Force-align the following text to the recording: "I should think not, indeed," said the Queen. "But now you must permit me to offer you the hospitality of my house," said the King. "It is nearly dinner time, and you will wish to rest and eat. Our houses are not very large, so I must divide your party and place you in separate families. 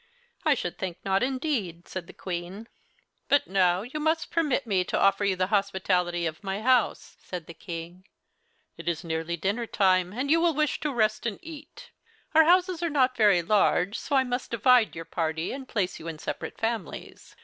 "I 0.43 0.55
should 0.55 0.79
think 0.79 0.97
not, 1.05 1.21
indeed," 1.21 1.87
said 1.87 2.07
the 2.07 2.11
Queen. 2.13 2.67
"But 3.29 3.45
now 3.45 3.83
you 3.83 3.99
must 3.99 4.31
permit 4.31 4.65
me 4.65 4.83
to 4.83 4.97
offer 4.97 5.23
you 5.23 5.35
the 5.35 5.45
hospitality 5.53 6.25
of 6.25 6.43
my 6.43 6.59
house," 6.63 7.17
said 7.19 7.45
the 7.45 7.53
King. 7.53 8.05
"It 8.77 8.89
is 8.89 9.03
nearly 9.03 9.37
dinner 9.37 9.67
time, 9.67 10.11
and 10.11 10.31
you 10.31 10.41
will 10.41 10.55
wish 10.55 10.79
to 10.79 10.91
rest 10.91 11.27
and 11.27 11.37
eat. 11.43 11.91
Our 12.33 12.45
houses 12.45 12.81
are 12.81 12.89
not 12.89 13.15
very 13.15 13.43
large, 13.43 13.95
so 13.95 14.15
I 14.15 14.23
must 14.23 14.49
divide 14.49 14.95
your 14.95 15.05
party 15.05 15.51
and 15.51 15.67
place 15.69 15.99
you 15.99 16.07
in 16.07 16.17
separate 16.17 16.57
families. 16.57 17.35